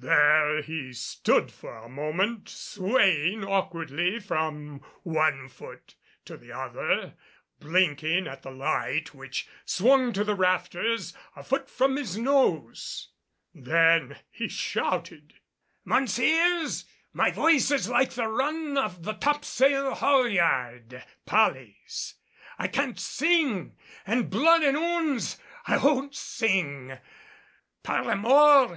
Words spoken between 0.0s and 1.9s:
There he stood for a